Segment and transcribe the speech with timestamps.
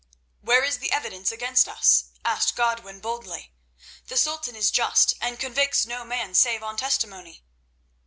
[0.41, 3.53] "Where is the evidence against us?" asked Godwin boldly.
[4.07, 7.43] "The Sultan is just, and convicts no man save on testimony."